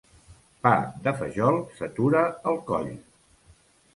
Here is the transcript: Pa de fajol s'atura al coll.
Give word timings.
Pa 0.67 0.71
de 1.07 1.11
fajol 1.19 1.59
s'atura 1.79 2.23
al 2.53 2.57
coll. 2.71 2.91